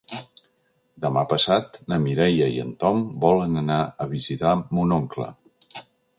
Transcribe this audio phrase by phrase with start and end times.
[1.03, 5.31] Demà passat na Mireia i en Tom volen anar a visitar mon oncle.